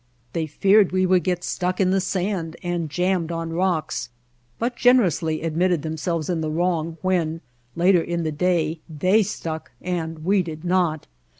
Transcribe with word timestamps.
They 0.33 0.47
feared 0.47 0.91
we 0.91 1.05
would 1.05 1.23
get 1.23 1.43
stuck 1.43 1.79
in 1.79 1.91
the 1.91 2.01
sand 2.01 2.57
and 2.63 2.89
jammed 2.89 3.31
on 3.31 3.53
rocks; 3.53 4.09
but 4.57 4.75
gener 4.75 5.05
ously 5.05 5.43
admitted 5.43 5.83
themselves 5.83 6.27
in 6.27 6.41
the 6.41 6.49
wrong 6.49 6.97
when, 7.03 7.39
later 7.75 8.01
in 8.01 8.23
the 8.23 8.31
day, 8.31 8.79
they 8.89 9.21
stuck 9.21 9.69
and 9.79 10.25
we 10.25 10.41
did 10.41 10.65
not. 10.65 11.05